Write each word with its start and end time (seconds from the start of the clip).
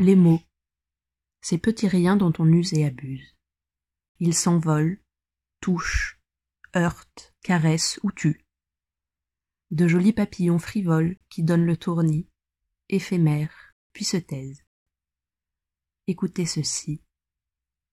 Les 0.00 0.16
mots, 0.16 0.40
ces 1.40 1.56
petits 1.56 1.86
riens 1.86 2.16
dont 2.16 2.32
on 2.40 2.52
use 2.52 2.74
et 2.74 2.84
abuse. 2.84 3.36
Ils 4.18 4.34
s'envolent, 4.34 5.00
touchent, 5.60 6.20
heurtent, 6.74 7.32
caressent 7.44 8.00
ou 8.02 8.10
tuent. 8.10 8.44
De 9.70 9.86
jolis 9.86 10.12
papillons 10.12 10.58
frivoles 10.58 11.16
qui 11.30 11.44
donnent 11.44 11.64
le 11.64 11.76
tournis, 11.76 12.28
éphémères, 12.88 13.72
puis 13.92 14.04
se 14.04 14.16
taisent. 14.16 14.64
Écoutez 16.08 16.44
ceci, 16.44 17.00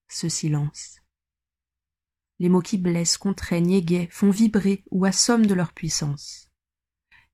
ce 0.08 0.28
silence. 0.28 0.98
Les 2.40 2.48
mots 2.48 2.62
qui 2.62 2.78
blessent, 2.78 3.16
contraignent, 3.16 3.74
égayent, 3.74 4.08
font 4.10 4.30
vibrer 4.30 4.82
ou 4.90 5.04
assomment 5.04 5.46
de 5.46 5.54
leur 5.54 5.72
puissance. 5.72 6.50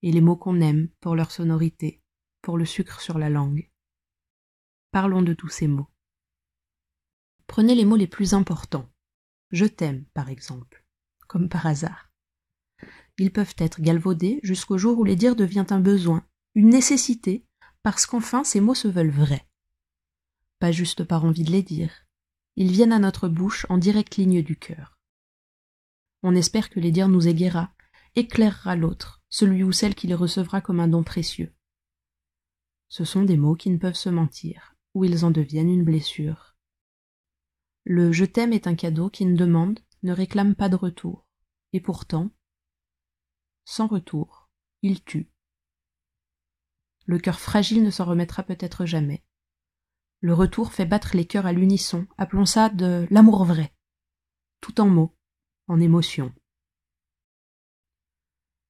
Et 0.02 0.12
les 0.12 0.20
mots 0.20 0.36
qu'on 0.36 0.60
aime 0.60 0.90
pour 1.00 1.16
leur 1.16 1.30
sonorité, 1.30 2.02
pour 2.42 2.58
le 2.58 2.66
sucre 2.66 3.00
sur 3.00 3.18
la 3.18 3.30
langue. 3.30 3.70
Parlons 4.90 5.22
de 5.22 5.34
tous 5.34 5.48
ces 5.48 5.68
mots. 5.68 5.88
Prenez 7.46 7.74
les 7.74 7.84
mots 7.84 7.96
les 7.96 8.06
plus 8.06 8.34
importants. 8.34 8.88
Je 9.50 9.66
t'aime, 9.66 10.04
par 10.14 10.28
exemple, 10.30 10.84
comme 11.26 11.48
par 11.48 11.66
hasard. 11.66 12.10
Ils 13.18 13.32
peuvent 13.32 13.54
être 13.58 13.80
galvaudés 13.80 14.40
jusqu'au 14.42 14.78
jour 14.78 14.98
où 14.98 15.04
les 15.04 15.16
dire 15.16 15.36
devient 15.36 15.66
un 15.70 15.80
besoin, 15.80 16.26
une 16.54 16.70
nécessité, 16.70 17.44
parce 17.82 18.06
qu'enfin 18.06 18.44
ces 18.44 18.60
mots 18.60 18.74
se 18.74 18.88
veulent 18.88 19.10
vrais. 19.10 19.46
Pas 20.58 20.72
juste 20.72 21.04
par 21.04 21.24
envie 21.24 21.44
de 21.44 21.50
les 21.50 21.62
dire. 21.62 22.06
Ils 22.56 22.72
viennent 22.72 22.92
à 22.92 22.98
notre 22.98 23.28
bouche 23.28 23.66
en 23.68 23.78
directe 23.78 24.16
ligne 24.16 24.42
du 24.42 24.56
cœur. 24.56 24.98
On 26.22 26.34
espère 26.34 26.70
que 26.70 26.80
les 26.80 26.92
dire 26.92 27.08
nous 27.08 27.28
aiguera, 27.28 27.72
éclairera 28.16 28.74
l'autre, 28.74 29.22
celui 29.28 29.62
ou 29.62 29.72
celle 29.72 29.94
qui 29.94 30.06
les 30.06 30.14
recevra 30.14 30.60
comme 30.60 30.80
un 30.80 30.88
don 30.88 31.04
précieux. 31.04 31.54
Ce 32.88 33.04
sont 33.04 33.22
des 33.22 33.36
mots 33.36 33.54
qui 33.54 33.70
ne 33.70 33.76
peuvent 33.76 33.94
se 33.94 34.08
mentir, 34.08 34.74
ou 34.98 35.04
ils 35.04 35.24
en 35.24 35.30
deviennent 35.30 35.70
une 35.70 35.84
blessure. 35.84 36.56
Le 37.84 38.10
je 38.10 38.24
t'aime 38.24 38.52
est 38.52 38.66
un 38.66 38.74
cadeau 38.74 39.08
qui 39.10 39.24
ne 39.26 39.36
demande, 39.36 39.78
ne 40.02 40.12
réclame 40.12 40.56
pas 40.56 40.68
de 40.68 40.74
retour, 40.74 41.24
et 41.72 41.80
pourtant, 41.80 42.32
sans 43.64 43.86
retour, 43.86 44.50
il 44.82 45.04
tue. 45.04 45.30
Le 47.06 47.20
cœur 47.20 47.38
fragile 47.38 47.84
ne 47.84 47.92
s'en 47.92 48.06
remettra 48.06 48.42
peut-être 48.42 48.86
jamais. 48.86 49.24
Le 50.18 50.34
retour 50.34 50.72
fait 50.72 50.84
battre 50.84 51.14
les 51.14 51.28
cœurs 51.28 51.46
à 51.46 51.52
l'unisson, 51.52 52.08
appelons 52.16 52.44
ça 52.44 52.68
de 52.68 53.06
l'amour 53.08 53.44
vrai, 53.44 53.72
tout 54.60 54.80
en 54.80 54.88
mots, 54.88 55.16
en 55.68 55.78
émotions. 55.78 56.34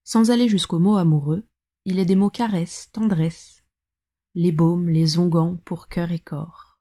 Sans 0.05 0.31
aller 0.31 0.47
jusqu'aux 0.47 0.79
mots 0.79 0.99
amoureux, 0.99 1.49
il 1.87 1.99
est 1.99 2.05
des 2.05 2.17
mots 2.17 2.29
caresse, 2.29 2.91
tendresse, 2.93 3.58
les 4.41 4.53
baumes, 4.53 4.89
les 4.89 5.19
onguents 5.19 5.57
pour 5.65 5.89
cœur 5.89 6.13
et 6.13 6.21
corps. 6.21 6.79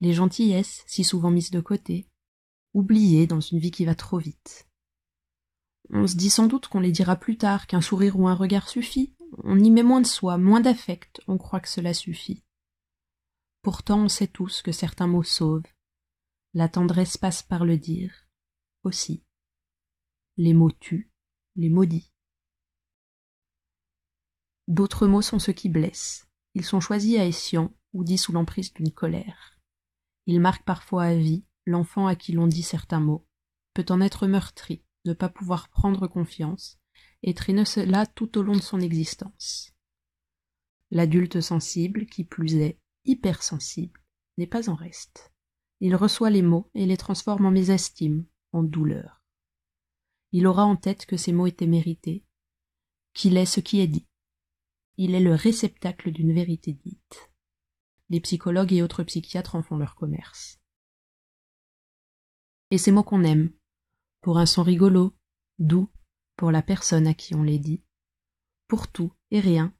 Les 0.00 0.12
gentillesses, 0.12 0.82
si 0.88 1.04
souvent 1.04 1.30
mises 1.30 1.52
de 1.52 1.60
côté, 1.60 2.10
oubliées 2.74 3.28
dans 3.28 3.38
une 3.38 3.60
vie 3.60 3.70
qui 3.70 3.84
va 3.84 3.94
trop 3.94 4.18
vite. 4.18 4.68
On 5.90 6.08
se 6.08 6.16
dit 6.16 6.28
sans 6.28 6.48
doute 6.48 6.66
qu'on 6.66 6.80
les 6.80 6.90
dira 6.90 7.14
plus 7.14 7.38
tard, 7.38 7.68
qu'un 7.68 7.80
sourire 7.80 8.18
ou 8.18 8.26
un 8.26 8.34
regard 8.34 8.68
suffit. 8.68 9.14
On 9.44 9.60
y 9.60 9.70
met 9.70 9.84
moins 9.84 10.00
de 10.00 10.08
soi, 10.08 10.38
moins 10.38 10.60
d'affect, 10.60 11.20
on 11.28 11.38
croit 11.38 11.60
que 11.60 11.68
cela 11.68 11.94
suffit. 11.94 12.42
Pourtant 13.62 14.00
on 14.00 14.08
sait 14.08 14.26
tous 14.26 14.60
que 14.60 14.72
certains 14.72 15.06
mots 15.06 15.22
sauvent. 15.22 15.62
La 16.52 16.68
tendresse 16.68 17.16
passe 17.16 17.44
par 17.44 17.64
le 17.64 17.78
dire, 17.78 18.26
aussi. 18.82 19.22
Les 20.36 20.52
mots 20.52 20.72
tuent, 20.72 21.12
les 21.54 21.70
maudits. 21.70 22.12
D'autres 24.66 25.06
mots 25.06 25.22
sont 25.22 25.38
ceux 25.38 25.52
qui 25.52 25.68
blessent, 25.68 26.25
ils 26.56 26.64
sont 26.64 26.80
choisis 26.80 27.18
à 27.18 27.26
escient 27.26 27.70
ou 27.92 28.02
dits 28.02 28.16
sous 28.16 28.32
l'emprise 28.32 28.72
d'une 28.72 28.90
colère. 28.90 29.60
Ils 30.24 30.40
marquent 30.40 30.64
parfois 30.64 31.04
à 31.04 31.14
vie 31.14 31.44
l'enfant 31.66 32.06
à 32.06 32.16
qui 32.16 32.32
l'on 32.32 32.46
dit 32.46 32.62
certains 32.62 32.98
mots, 32.98 33.28
peut 33.74 33.84
en 33.90 34.00
être 34.00 34.26
meurtri, 34.26 34.82
ne 35.04 35.12
pas 35.12 35.28
pouvoir 35.28 35.68
prendre 35.68 36.08
confiance, 36.08 36.78
et 37.22 37.34
traîner 37.34 37.66
cela 37.66 38.06
tout 38.06 38.38
au 38.38 38.42
long 38.42 38.54
de 38.54 38.62
son 38.62 38.80
existence. 38.80 39.74
L'adulte 40.90 41.42
sensible, 41.42 42.06
qui 42.06 42.24
plus 42.24 42.54
est 42.54 42.80
hypersensible, 43.04 44.00
n'est 44.38 44.46
pas 44.46 44.70
en 44.70 44.76
reste. 44.76 45.34
Il 45.80 45.94
reçoit 45.94 46.30
les 46.30 46.40
mots 46.40 46.70
et 46.72 46.86
les 46.86 46.96
transforme 46.96 47.44
en 47.44 47.50
mésestime, 47.50 48.24
en 48.52 48.62
douleur. 48.62 49.22
Il 50.32 50.46
aura 50.46 50.64
en 50.64 50.76
tête 50.76 51.04
que 51.04 51.18
ces 51.18 51.32
mots 51.32 51.46
étaient 51.48 51.66
mérités, 51.66 52.24
qu'il 53.12 53.36
est 53.36 53.44
ce 53.44 53.60
qui 53.60 53.80
est 53.80 53.88
dit, 53.88 54.06
il 54.96 55.14
est 55.14 55.20
le 55.20 55.34
réceptacle 55.34 56.10
d'une 56.10 56.32
vérité 56.32 56.72
dite. 56.72 57.30
Les 58.08 58.20
psychologues 58.20 58.72
et 58.72 58.82
autres 58.82 59.02
psychiatres 59.04 59.54
en 59.54 59.62
font 59.62 59.76
leur 59.76 59.94
commerce. 59.94 60.58
Et 62.70 62.78
ces 62.78 62.92
mots 62.92 63.02
qu'on 63.02 63.24
aime, 63.24 63.52
pour 64.22 64.38
un 64.38 64.46
son 64.46 64.62
rigolo, 64.62 65.16
doux, 65.58 65.90
pour 66.36 66.50
la 66.50 66.62
personne 66.62 67.06
à 67.06 67.14
qui 67.14 67.34
on 67.34 67.42
les 67.42 67.58
dit, 67.58 67.82
pour 68.68 68.90
tout 68.90 69.12
et 69.30 69.40
rien, 69.40 69.74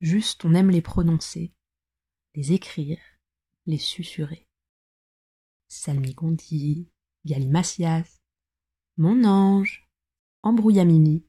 juste 0.00 0.44
on 0.44 0.54
aime 0.54 0.70
les 0.70 0.82
prononcer, 0.82 1.54
les 2.34 2.52
écrire, 2.52 2.98
les 3.66 3.78
susurrer. 3.78 4.48
Salmigondi, 5.68 6.88
Galimacias, 7.24 8.20
mon 8.96 9.24
ange, 9.24 9.88
embrouillamini, 10.42 11.26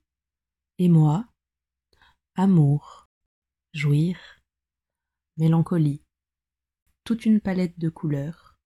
et 0.78 0.90
moi, 0.90 1.28
amour, 2.36 3.07
jouir, 3.74 4.18
mélancolie, 5.38 6.04
toute 7.04 7.26
une 7.26 7.42
palette 7.42 7.78
de 7.80 7.90
couleurs, 7.90 8.60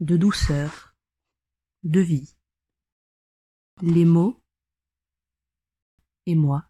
de 0.00 0.16
douceur, 0.16 0.94
de 1.82 2.00
vie. 2.00 2.36
Les 3.82 4.04
mots. 4.04 4.42
Et 6.26 6.34
moi. 6.34 6.69